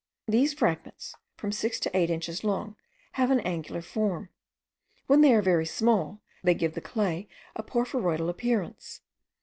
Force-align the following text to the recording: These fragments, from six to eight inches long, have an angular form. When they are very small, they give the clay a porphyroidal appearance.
These 0.27 0.55
fragments, 0.55 1.13
from 1.37 1.51
six 1.51 1.79
to 1.81 1.95
eight 1.95 2.09
inches 2.09 2.43
long, 2.43 2.75
have 3.11 3.29
an 3.29 3.39
angular 3.41 3.83
form. 3.83 4.29
When 5.05 5.21
they 5.21 5.31
are 5.31 5.43
very 5.43 5.67
small, 5.67 6.21
they 6.43 6.55
give 6.55 6.73
the 6.73 6.81
clay 6.81 7.27
a 7.55 7.61
porphyroidal 7.61 8.27
appearance. 8.27 9.01